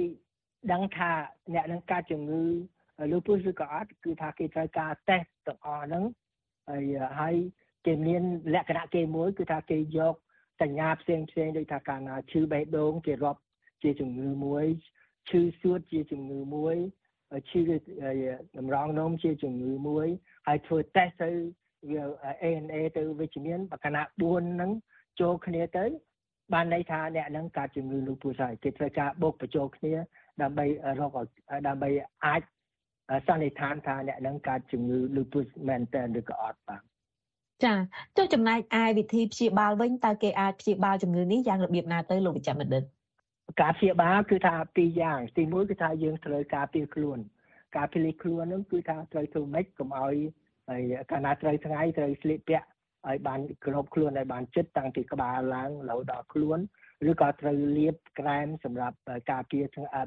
[0.72, 1.10] ដឹងថា
[1.54, 2.42] អ្នកនឹងកើតជំងឺ
[3.10, 6.04] lupus ឬក៏អត់គឺថាគេត្រូវការតេស្តទាំងអស់ហ្នឹង
[6.68, 6.84] ហើយ
[7.20, 7.36] ហើយ
[7.86, 8.22] គេមាន
[8.54, 10.14] លក្ខណៈគេមួយគឺថាគេយក
[10.60, 13.40] សញ្ញាផ្សេងផ្សេងដូចថាកាលណាឈឺបេះដូងគេរាប់
[13.82, 14.64] ជាជំងឺមួយ
[15.28, 16.76] ឈឺសួតជាជំងឺមួយ
[17.50, 17.60] ឈឺ
[18.58, 20.06] តម្រងនោមជាជំងឺមួយ
[20.46, 21.30] ហើយធ្វើតេស្តទៅ
[21.90, 22.02] វា
[22.48, 24.70] ANA ទៅវិជ្ជមានបកណា4ហ្នឹង
[25.20, 25.84] ចូលគ្នាទៅ
[26.52, 29.94] បានន័យថាអ្នកនឹងកើតជំងឺ lupus ហើយគេត្រូវការបូកបញ្ចូលគ្នា
[30.42, 30.66] ដើម្បី
[31.00, 31.16] រក
[31.68, 31.90] ដើម្បី
[32.26, 32.42] អាច
[33.26, 36.82] សន្និដ្ឋានថាអ្នកនឹងកើតជំងឺ lupus មែនតើឬក៏អត់បាទ
[37.64, 37.74] ចា
[38.16, 42.82] ចុះចំណែកឯវិធីព្យាបាលវិញតើគេអាចព្យាបាលជំងឺនេះយ៉ាងរបៀបណាទៅលោកវិជ្ជបណ្ឌិត
[43.60, 47.18] ការព្យាបាលគឺថាពីរយ៉ាងទីមួយគឺថាយើងត្រូវការពារខ្លួន
[47.76, 50.16] ការពារខ្លួននោះគឺថាត្រូវធ្វើម៉េចកុំឲ្យ
[50.68, 52.66] ហើយកាលណាត្រូវថ្ងៃត្រូវស្លៀកពាក់
[53.08, 56.58] ឲ្យបានក្របខ្លួនឲ្យបានជិតតាំងពីក្បាលឡើងរហូតដល់ខ្លួន
[57.10, 58.96] ឬក៏ត្រូវលាបក្រែមសម្រាប់
[59.30, 59.64] ការពារ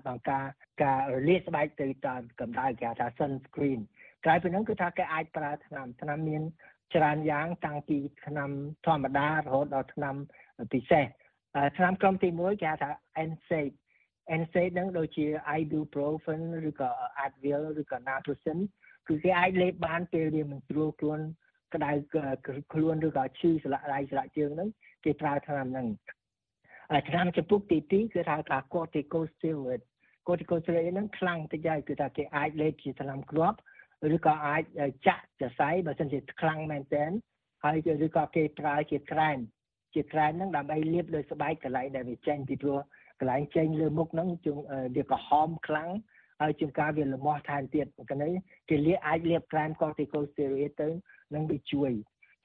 [0.07, 0.45] បង្ការ
[0.83, 3.79] ការរលាកស្បែកទៅតាមកម្ដៅគេហៅថា sunscreen
[4.25, 6.43] ក្រៅពីហ្នឹងគឺថាគេអាចប្រើថ្នាំថ្នាំមាន
[6.93, 8.49] ច្រើនយ៉ាងតាំងពីថ្នាំ
[8.85, 10.15] ធម្មតារហូតដល់ថ្នាំ
[10.73, 11.05] ពិសេស
[11.77, 12.89] ថ្នាំក្រុមទី1គេហៅថា
[13.29, 13.71] NSAID
[14.39, 15.25] NSAID ហ្នឹងដូចជា
[15.59, 16.91] ibuprofen ឬក៏
[17.25, 18.59] Advil ឬក៏ Naproxen
[19.07, 21.19] គឺគេអាចលេបបានពេលវាមិនស្រួលខ្លួន
[21.73, 21.91] ក្តៅ
[22.73, 24.69] ខ្លួនឬក៏ឈឺស្លាក់ដៃស្លាក់ជើងហ្នឹង
[25.05, 25.87] គេប្រើថ្នាំហ្នឹង
[26.91, 29.81] ហថ្នាំចំពោះទី2គឺថាថា corticosteroid
[30.27, 33.57] corticosteroid ហ្នឹងខ្លាំងតិចហើយគឺថាគេអាចលេបជាថ្នាំគ្រាប់
[34.15, 34.61] ឬក៏អាច
[35.07, 37.11] ចាក់សរសៃបើសិនជាខ្លាំងមែនទែន
[37.63, 39.37] ហើយឬក៏គេប្រើជាក្រែម
[39.95, 42.79] ជាក្រែមហ្នឹងដើម្បីលាបលើស្បែកកន្លែងដែលវាចេញពីព្រោះ
[43.19, 44.57] កន្លែងចេញលើមុខហ្នឹងជង
[44.95, 45.89] វាក្រហមខ្លាំង
[46.41, 48.29] ហើយជាងការវាលមាស់ថែមទៀតកណី
[48.69, 50.89] គេលាអាចលាបក្រែម corticosteroid ទៅ
[51.33, 51.91] នឹងវាជួយ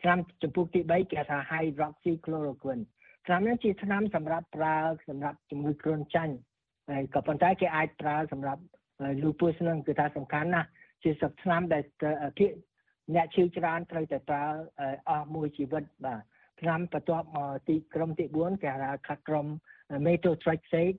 [0.02, 2.84] ថ្នាំចំពោះទី3គេថា hydroxychloroquine
[3.26, 4.76] ថ្នាំនេះជាថ្នាំសម្រាប់ប្រើ
[5.08, 6.34] សម្រាប់ជំងឺគ្រុនចាញ់
[6.90, 8.62] ហើយក៏ប៉ុន្តែគេអាចប្រើសម្រាប់
[9.22, 10.68] lupus នឹងគឺថាសំខាន់ណាស់
[11.02, 11.82] ជាសថ្នាំដែល
[12.38, 12.46] គេ
[13.14, 14.44] អ្នកឈឺច្រើនត្រូវតែប្រើ
[15.08, 16.20] អស់មួយជីវិតបាទ
[16.60, 19.46] ថ្នាំបន្ទាប់មកទីក្រុមទី4គេហៅថាក្រុម
[20.06, 20.98] methotrexate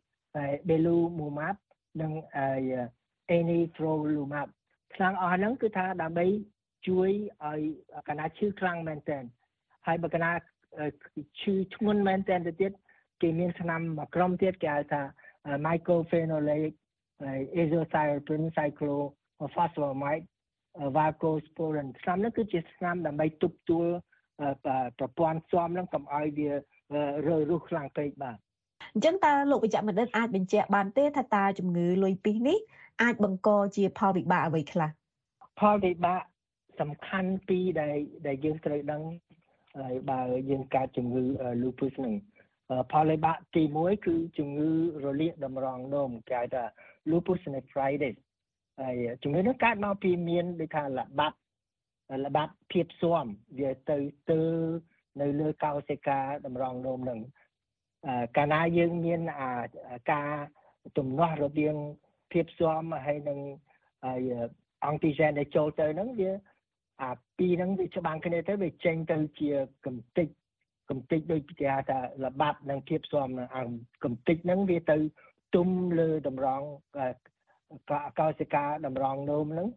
[0.69, 1.55] belimumab
[2.01, 2.11] និង
[3.37, 4.47] anifrolumab
[4.95, 6.25] ថ្នាំអស់ហ្នឹងគឺថាដើម្បី
[6.87, 7.09] ជួយ
[7.45, 7.61] ឲ្យ
[8.07, 9.23] កណាឈឺខ្លាំងមែនទែន
[9.87, 10.31] ហើយបើកណា
[11.41, 12.71] ឈឺធ្ងន់មែនទែនទៅទៀត
[13.21, 15.01] គេមានថ្នាំមួយក្រុមទៀតគេហៅថា
[15.65, 16.75] mycophenolate
[17.61, 18.49] azathioprine
[19.41, 20.25] cyclophosphamide
[20.97, 23.87] valcosporin ថ្នាំនេះគឺជាថ្នាំដើម្បីទប់ទួល
[24.99, 26.49] ប្រព័ន្ធស៊ាំនឹងកុំឲ្យវា
[27.27, 28.37] រើរុះខ្លាំងពេកបាទ
[28.93, 32.57] អញ្ចឹងតើលោកវិជ្ជបណ្ឌិតអាចបញ្ជាក់បានទេថាតើជំងឺលុយពីសនេះ
[33.03, 34.89] អាចបង្កជាផលវិបាកអ្វីខ្លះ
[35.59, 36.21] ផលវិបាក
[36.79, 37.95] សំខាន់ពីរដែល
[38.27, 39.01] ដែលយើងត្រូវដឹង
[39.77, 41.23] ហើយបើយើងកើតជំងឺ
[41.61, 42.13] lupus ហ្នឹង
[42.91, 44.71] ផលវិបាកទី1គឺជំងឺ
[45.05, 46.63] រលាកតម្រងនោមគេហៅថា
[47.11, 48.15] lupus nephritis
[48.87, 51.37] ហើយជំងឺនេះកើតមកពីមានដូចថាល្បាប់
[52.25, 53.25] ល្បាប់ភាពស៊ាំ
[53.59, 53.97] វាទៅ
[54.31, 54.39] ទៅ
[55.21, 57.19] នៅលើកោសិកាតម្រងនោមនឹង
[58.37, 59.51] កាលណាយើងមានអា
[60.11, 60.29] ការ
[60.97, 61.75] ទំនាស់រវាង
[62.31, 63.39] ភាពស៊ាំហើយនឹង
[64.85, 66.31] អង់ទីហ្សែនដែលចូលទៅហ្នឹងវា
[67.03, 69.51] អាពីរហ្នឹងវាច្បាំងគ្នាទៅវាចេញទៅជា
[69.85, 70.27] កំតិច
[70.89, 73.63] កំតិចដូចគេហៅថាល្បាប់និងភាពស៊ាំអា
[74.03, 74.97] កំតិចហ្នឹងវាទៅ
[75.55, 75.67] ទុំ
[75.99, 76.61] លើតម្រង
[78.19, 79.69] កោសិកាតម្រងនោមហ្នឹង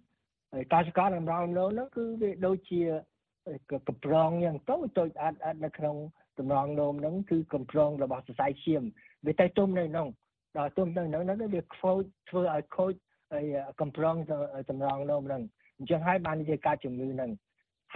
[0.53, 2.81] ហើយកោសិកាតម្រងនោមហ្នឹងគឺវាដូចជា
[3.89, 5.97] កំប្រងយ៉ាងតូចតូចអត់អត់នៅក្នុង
[6.39, 8.83] តម្រងនោមហ្នឹងគឺកំប្រងរបស់សរសៃឈាម
[9.27, 10.09] វាទៅទុំនៅក្នុង
[10.59, 12.93] ដល់ទុំនៅក្នុងហ្នឹងវាខ្វូចធ្វើឲ្យខូច
[13.33, 13.45] ហើយ
[13.81, 14.15] កំប្រង
[14.71, 15.43] តម្រងនោមហ្នឹង
[15.79, 17.31] អញ្ចឹងហើយបានជាកើតជំងឺហ្នឹង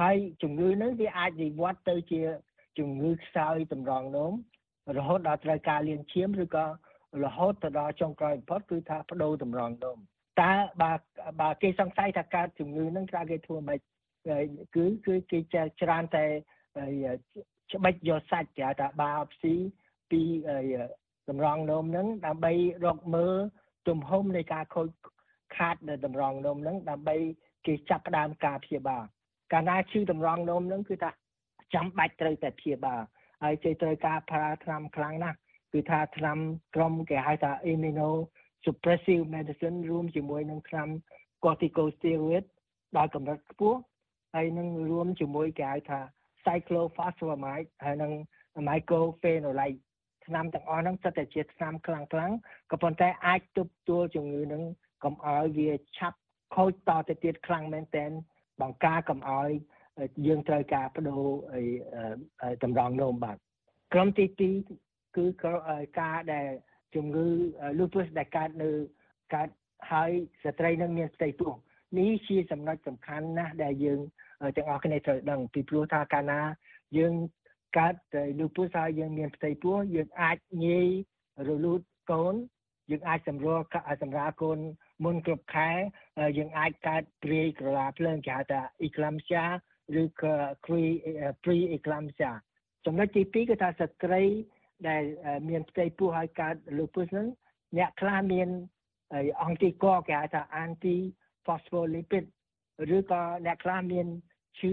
[0.00, 2.20] ហើយជំងឺហ្នឹងវាអាចវិវត្តទៅជា
[2.78, 4.32] ជំងឺខ្សោយតម្រងនោម
[4.98, 6.64] រហូតដល់ត្រូវការលាងឈាមឬក៏
[7.24, 9.98] រហូតទៅដល់ចុងក្រោយបំផុតគឺថាបដូរតម្រងនោម
[10.40, 10.92] តើបើ
[11.40, 13.80] បើគេសង្ស័យថាកើតជំងឺហ្នឹងតើគេធ្វើម៉េច
[14.76, 15.38] គឺគឺគេ
[15.82, 16.24] ច្រើនតែ
[17.72, 19.54] ច្បិចយកសាច់គេហៅថា biopsy
[20.10, 20.22] ពី
[21.28, 22.52] តម្រងនោមហ្នឹងដើម្បី
[22.84, 23.36] រកមើល
[23.88, 24.88] ទំហំនៃការខូច
[25.56, 27.16] ខាតនៅតម្រងនោមហ្នឹងដើម្បី
[27.66, 29.02] គេចាប់ផ្ដើមការព្យាបាល
[29.52, 31.10] កាលណាឈឺតម្រងនោមហ្នឹងគឺថា
[31.74, 33.00] ចាំបាច់ត្រូវតែព្យាបាល
[33.42, 35.38] ហើយគេត្រូវការប្រើថ្នាំខ្លាំងណាស់
[35.72, 36.38] គឺថាថ្នាំ
[36.74, 38.10] ក្រុមគេហៅថា immuno
[38.64, 40.88] suppressive medicine រួមជាមួយនឹងថ្នាំ
[41.44, 42.44] corticosteroid
[42.96, 43.78] ដល់កម្រិតខ្ពស់
[44.34, 46.00] ហើយនឹងរួមជាមួយគេហៅថា
[46.44, 48.12] cyclophosphamide ហើយនឹង
[48.68, 49.80] mycophenolate
[50.26, 52.32] ថ្នាំទាំងអស់ហ្នឹងសិតតែជាថ្នាំខ្លាំងខ្លាំង
[52.70, 54.62] ក៏ប៉ុន្តែអាចទប់ទល់ជំងឺនឹង
[55.04, 56.18] កុំឲ្យវាឆាប់
[56.54, 58.10] ខូចតទៅទៀតខ្លាំងមែនទែន
[58.60, 59.50] បង្ការកុំឲ្យ
[60.26, 61.24] យើងត្រូវការបដូរ
[62.62, 63.36] តម្រងនោមបាទ
[63.92, 65.24] ក្រុមទី2 គឺ
[66.00, 66.48] ការដែល
[66.94, 67.26] ជំងឺ
[67.78, 68.70] lupus ដែលកើតនៅ
[69.34, 69.48] កើត
[69.92, 70.10] ហើយ
[70.44, 71.52] ស្ត្រីនឹងមានផ្ទៃពោះ
[71.98, 74.00] នេះជាចំណុចសំខាន់ណាស់ដែលយើង
[74.56, 76.40] ទាំងអស់គ្នាត្រូវដឹងពីព្រោះថាកាលណា
[76.98, 77.14] យើង
[77.78, 77.94] កើត
[78.40, 80.88] lupus ហើយយើងមានផ្ទៃពោះយើងអាចងាយ
[81.48, 81.80] រលូត
[82.12, 82.34] កូន
[82.90, 83.58] យើងអាចសម្រួល
[84.02, 84.58] សម្រាលកូន
[85.04, 85.70] មុនគ្រប់ខែ
[86.38, 89.44] យើងអាចកើតព្រាយក្រឡាភ្លើងគេហៅថា eclampsia
[90.02, 90.34] ឬក៏
[91.44, 92.30] pre eclampsia
[92.86, 94.22] ចំណុចទី2គឺថាស្ត្រី
[94.88, 95.02] ដែល
[95.48, 97.26] មានផ្ទៃពោះហើយកើត lupus ហ្នឹង
[97.78, 98.48] អ្នកខ្លះមាន
[99.42, 100.96] អង្គទីកគេហៅថា anti
[101.46, 102.24] phospholipid
[102.96, 104.06] ឬក៏អ្នកខ្លះមាន
[104.58, 104.72] ឈឺ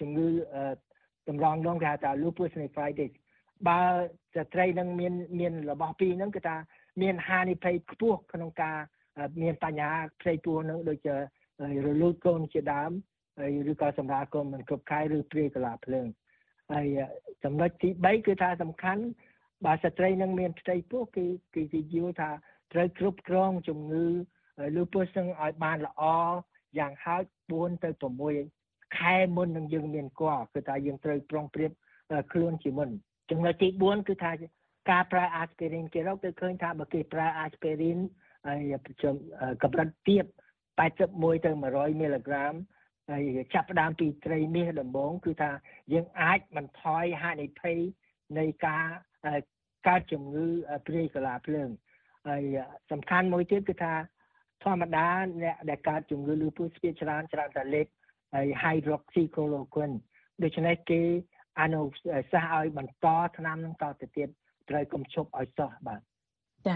[0.00, 0.28] ជំងឺ
[1.28, 3.12] តម្រងនោមគេហៅថា lupus nephritis
[3.68, 3.80] បើ
[4.34, 6.56] ស្ត្រីនឹងមានមានរបស់ពីរហ្នឹងគឺថា
[7.02, 8.78] មានហានិភ័យខ្ពស់ក្នុងការ
[9.42, 11.14] មានបញ្ហាផ្ទៃពោះនឹងដូចជា
[11.86, 12.90] រលូតកូនជាដើម
[13.38, 16.06] ហើយឬក៏សម្រាប់កូនមិនគ្រប់ខែឬព្រាយកលាភ្លើង
[16.72, 16.86] ហើយ
[17.44, 19.02] ចំណុចទី3គឺថាសំខាន់
[19.64, 22.30] បើស្ត្រីនឹងមានផ្ទៃពោះគឺគឺគេយល់ថា
[22.72, 24.06] ត្រូវគ្រប់គ្រងជំងឺ
[24.76, 26.02] lupus នឹងឲ្យបានល្អ
[26.78, 27.90] យ៉ាងហោច4ទៅ
[28.42, 31.70] 6ខែមុននឹងយើងមានគាល់គឺថាយើងត្រូវប្រុងប្រៀប
[32.32, 32.88] ខ្លួនជាមុន
[33.30, 34.32] ចំណុចទី4គឺថា
[34.90, 37.98] ការប្រើ aspirin គេរកទៅឃើញថាបើគេប្រើ aspirin
[38.46, 38.74] ហើយ
[39.62, 40.24] កម្រិតទាប
[40.78, 42.54] 81ទៅ100មីឡីក្រាម
[43.10, 43.22] ហើយ
[43.54, 45.50] ចាប់ផ្ដើមពីត្រីមាសដំបូងគឺថា
[45.92, 47.78] យើងអាចបន្ថយហានិភ័យ
[48.38, 48.86] នៃការ
[49.86, 50.46] កើតជំងឺ
[50.86, 51.68] ព្រាយកលាភ្លើង
[52.28, 52.42] ហើយ
[52.90, 53.94] សំខាន់មួយទៀតគឺថា
[54.64, 55.08] ធម្មតា
[55.42, 57.86] អ្នកដែលកើតជំងឺលឺពូស្ពាកច្រើនច្រើនតែលេប
[58.34, 59.96] ហើយ hydroxychloroquine
[60.42, 61.02] ដូច្នេះគេ
[61.60, 61.82] អនុ
[62.32, 63.06] សាសន៍ឲ្យបន្ត
[63.38, 64.28] ថ្នាំនឹងតទៅទៀត
[64.70, 66.00] ត្រូវកុំឈប់ឲ្យសោះបាទ
[66.66, 66.74] ចា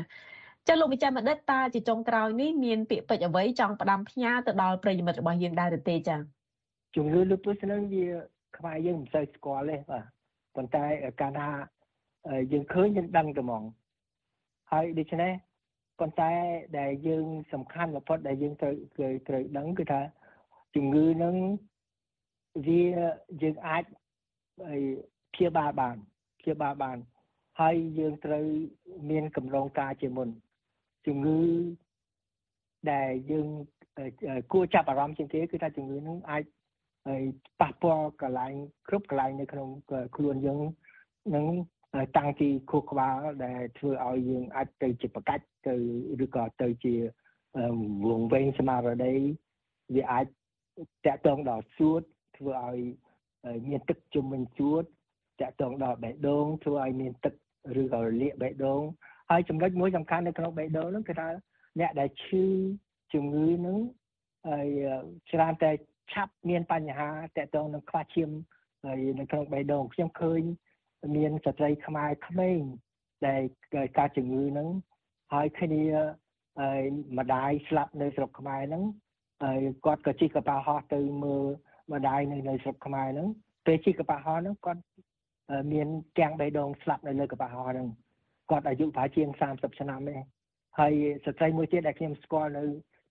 [0.70, 6.16] ចាលោកវិចារបណ្ឌិតតាជាចុងក្រោយនេះមានពាក្យពេចន៍អ្វីចង់ផ្ដាំផ្ញើទៅដល់ប្រិយមិត្តរបស់យើងដែរឬទេចា
[6.96, 8.06] ជំងឺលឺពូស្នឹងវា
[8.56, 10.04] ខ្មែរយើងមិនសូវស្គាល់ទេបាទ
[10.56, 10.84] ប៉ុន្តែ
[11.20, 11.48] កាលណា
[12.52, 13.62] យើងឃើញយើងដឹងតែហ្មង
[14.72, 15.32] ហើយដូច្នេះ
[16.00, 16.32] ប៉ុន្តែ
[16.78, 20.00] ដែលយើងសំខាន់បំផុតដែលយើងត្រូវត្រូវដឹងគឺថា
[20.74, 21.34] ជំងឺនឹង
[22.66, 22.84] វា
[23.42, 23.84] យើងអាច
[25.34, 25.96] ព្យាបាលបាន
[26.40, 26.98] ព្យាបាលបាន
[27.60, 28.44] ហើយយើងត្រូវ
[29.10, 30.30] មានកម្រងការជាមុន
[31.06, 31.40] ជំងឺ
[32.92, 33.48] ដែលយើង
[34.52, 36.44] គួរចាប់អារម្មណ៍ជាងគេគឺថាជំងឺនឹងអាច
[37.60, 38.54] ប៉ះពាល់កន្លែង
[38.88, 39.68] គ្រប់កន្លែងនៅក្នុង
[40.16, 40.60] ខ្លួនយើង
[41.34, 41.46] នឹង
[42.16, 45.74] តាំងពីខួរក្បាលដែលធ្វើឲ្យយើងអាចទៅជាប្រកាច់ទៅ
[46.24, 46.94] ឬក៏ទៅជា
[48.08, 49.14] វងវែងស្មារតី
[49.94, 50.26] វាអាច
[51.06, 52.02] តាក់ទងដល់សួត
[52.36, 52.78] ធ្វើឲ្យ
[53.68, 54.84] មានទឹកជុំវិញសួត
[55.40, 57.34] តាក់ទងដល់បេះដូងធ្វើឲ្យមានទឹក
[57.80, 58.82] ឬក៏រលាកបេះដូង
[59.30, 61.28] ហើយចំណុចមួយសំខាន់នៅក្នុងបេះដូងហ្នឹងគឺថា
[61.80, 62.44] អ្នកដែលឈឺ
[63.14, 63.78] ជំងឺហ្នឹង
[64.48, 64.68] ហើយ
[65.30, 65.70] ច្រើនតែ
[66.12, 68.30] ឆាប់មានបញ្ហាតាក់ទងនឹងខ្វះឈាម
[68.84, 70.42] ហើយនៅក្នុងបេះដូងខ្ញុំឃើញ
[71.16, 72.60] មានស្ត្រីខ្មែរក្មេង
[73.26, 73.42] ដែល
[73.98, 74.68] កើតជំងឺហ្នឹង
[75.32, 75.82] ហើយគ្នា
[76.60, 76.82] ហើយ
[77.18, 78.84] ម្ដាយស្លាប់នៅស្រុកខ្មែរហ្នឹង
[79.44, 81.44] ហើយគាត់ក៏ជិះកប៉ាល់ហោះទៅមើល
[81.92, 83.28] ម្ដាយនៅនៅស្រុកខ្មែរហ្នឹង
[83.66, 84.82] ពេលជិះកប៉ាល់ហោះហ្នឹងគាត់
[85.72, 85.88] មាន
[86.18, 87.88] ទាំងបេះដូងស្លាប់នៅលើកប៉ាល់ហោះហ្នឹង
[88.50, 90.16] គាត់អាយុប្រហែលជាង30ឆ្នាំទេ
[90.78, 90.92] ហើយ
[91.24, 92.64] ស្ត្រីមួយទៀតដែលខ្ញុំស្គាល់នៅ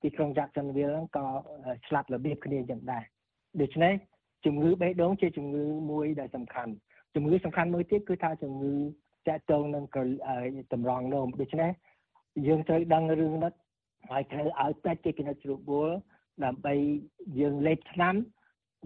[0.03, 1.25] ទីក្រុង Jacksonville ហ្នឹងក៏
[1.87, 3.03] ស្លាប់របៀបគ្នាយ៉ាងដែរ
[3.61, 3.93] ដូច្នេះ
[4.45, 6.73] ជំងឺបេះដូងជាជំងឺមួយដែលសំខាន់
[7.15, 8.73] ជំងឺសំខាន់មួយទៀតគឺថាជំងឺ
[9.27, 9.83] តាក់ទងនឹង
[10.73, 11.71] តម្រងនោមដូច្នេះ
[12.47, 13.53] យើងត្រូវដឹងរឿងនេះ
[14.09, 15.89] ហើយត្រូវឲ្យពេទ្យគេពិនិត្យជ្រុបួល
[16.45, 16.73] ដើម្បី
[17.39, 18.15] យើងលេបថ្នាំ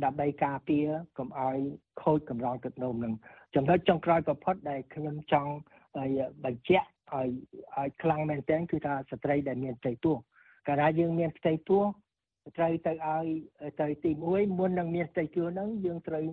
[0.03, 0.87] ដើម្បីការពារ
[1.17, 1.57] កុំឲ្យ
[2.01, 3.13] ខូចកម្រងទឹកនោមនឹង
[3.55, 5.51] ចំណុចចុងក្រោយបំផុតដែលខ្ញុំចង់
[6.45, 7.27] បញ្ជាក់ឲ្យ
[7.77, 10.15] ឲ្យខ្លាំងមែនទែនគឺថាស្ត្រីដែលមានផ្ទៃពោះ
[10.67, 11.83] កាលណាយើងមានផ្ទៃពោះ
[12.57, 13.25] ត្រូវទៅឲ្យ
[13.81, 16.25] ទៅទី1មុននឹងមានផ្ទៃពោះហ្នឹងយើងត្រូវ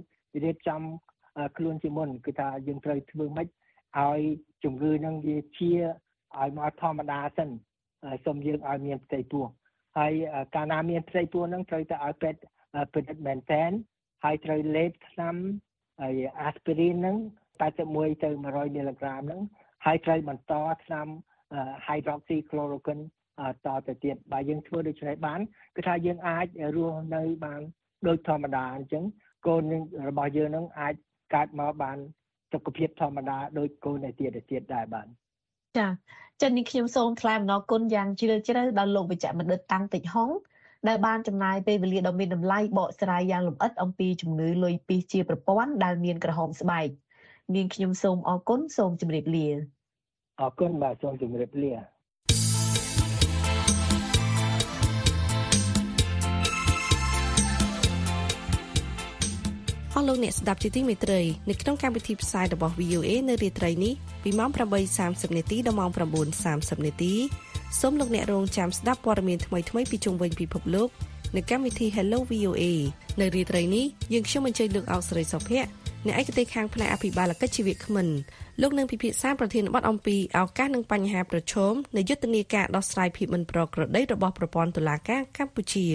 [0.45, 0.83] រៀបចំ
[1.57, 3.49] ខ្លួនជាមុនគឺថាយើងត្រូវធ្វើម៉េច
[3.99, 4.21] ឲ្យ
[4.65, 5.73] ជំងឺហ្នឹងវាជា
[6.39, 7.49] ឲ្យមកធម្មតាសិន
[8.25, 9.45] សូមយើងឲ្យមានផ្ទៃពោះ
[9.99, 10.13] ហើយ
[10.55, 12.41] កាលណាមានផ្ទៃពោះហ្នឹងត្រូវទៅឲ្យពេទ្យ
[12.95, 13.71] ពិនិត្យមែនតែន
[14.25, 15.35] ហើយត្រូវលេបថ្នាំ
[16.01, 17.17] ហើយអាស្ពីរីនហ្នឹង
[17.61, 19.43] 81ទៅ100មីឡីក្រាមហ្នឹង
[19.85, 20.53] ហើយត្រូវបន្ត
[20.85, 21.07] ថ្នាំ
[21.87, 23.05] hydroxychloroquine
[23.67, 25.41] តទៅទៀតបើយើងធ្វើដូច្នេះបាន
[25.77, 26.47] គឺថាយើងអាច
[26.77, 27.61] រស់នៅបាន
[28.09, 29.05] ដូចធម្មតាអញ្ចឹង
[29.47, 29.63] កូន
[30.09, 30.95] របស់យើងនឹងអាច
[31.35, 31.99] កើតមកបាន
[32.53, 35.07] សុខភាពធម្មតាដូចកូនឯទៀតទៀតដែរបាទ
[35.79, 35.89] ចា
[36.41, 40.31] ចិននេះខ្ញុំសូមថ្លែងអំណរគុណយ៉ាងជ្រាលជ្រៅដល់លោកវិជ្ជបណ្ឌិតតាំងតិចហុង
[40.89, 46.89] ដែលបានចំណាយពេលវេលាដ៏មានតម្លៃបកស្រាយយ៉ាងលម្អិតអំពីជំងឺលុយពីសជាប្រព័ន្ធដែលមានក្រហមស្បែក
[47.57, 49.47] នាងខ្ញុំសូមអរគុណសូមជម្រាបលា
[50.41, 51.73] អរគុណបាទសូមជម្រាបលា
[59.95, 64.51] អស់លោកអ្នកស្ដាប់ជាទីមេត្រីនៅក្នុងកម្មវិធីផ្សាយរបស់ VOA នៅរាត្រីនេះពីម៉ោង
[64.95, 65.91] 8:30នាទីដល់ម៉ោង
[66.39, 67.15] 9:30នាទី
[67.81, 70.89] សូមលោកអ្នករងចាំស្ដាប់ព័ត៌មានថ្មីៗពីជុំវិញពិភពលោក
[71.37, 72.65] នៅកម្មវិធី Hello VOA
[73.21, 78.07] នៅរាត្រីនេះយើងខ្ញុំអញ្ជើញលោកអោកស្រីសុភ័ក្រ អ្នកឯកទេសខាងផ្នែកអភិបាលកិច្ចជីវៈគ្មិន
[78.61, 85.87] លោកនឹងពិភាក្សាប្រធានបទអំពីឱកាសនិងបញ្ហាប្រឈមនៃយុទ្ធនាការដោះស្រាយភាពមិនប្រក្រតីរបស់ប្រព័ន្ធតុលាការកម្ពុជា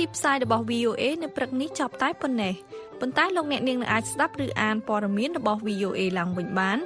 [0.00, 2.54] ទីផ្សាយរបស់ VOA នៅព្រឹកនេះចប់តែប៉ុណ្ណេះ
[3.00, 6.78] ប៉ុន្តែលោកអ្នកនាងនឹងអាចស្ដាប់ឬអានព័ត៌មានរបស់ VOA ឡើងវិញបាន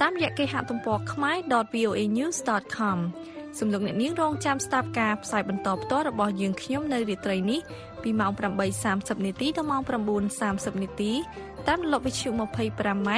[0.00, 2.98] តាមរយៈគេហទំព័រ khmae.voanews.com
[3.58, 7.60] សំឡេងអ្នកនាងរងចាំស្ដាប់ការផ្សាយបន្តផ្ទាល់របស់យើងខ្ញុំនៅរាត្រីនេះ
[8.02, 8.30] ពីម៉ោង
[8.78, 9.82] 8:30នាទីដល់ម៉ោង
[10.28, 11.12] 9:30នាទី
[11.68, 13.10] តាមរលកវិទ្យុ 25m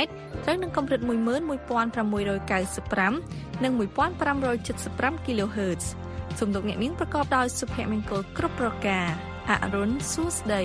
[0.45, 5.85] ត្រូវនឹងកម្រិត11695និង1575 kHz
[6.39, 9.07] សំឡេងអ្នកនាងប្រកបដោយសុភមង្គលគ្រប់ប្រការ
[9.49, 10.65] អរុនសួស្តី